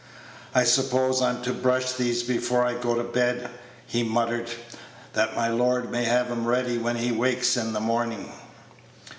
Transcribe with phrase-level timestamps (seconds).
[0.55, 3.51] "I suppose I'm to brush these before I go to bed,"
[3.85, 4.49] he muttered,
[5.13, 8.31] "that my lord may have 'em ready when he wakes in th' morning."